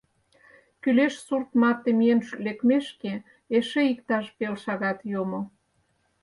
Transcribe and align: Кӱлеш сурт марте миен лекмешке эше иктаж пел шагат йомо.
Кӱлеш 0.81 1.13
сурт 1.25 1.49
марте 1.61 1.89
миен 1.99 2.21
лекмешке 2.45 3.13
эше 3.57 3.81
иктаж 3.93 4.25
пел 4.37 4.55
шагат 4.63 4.99
йомо. 5.11 5.41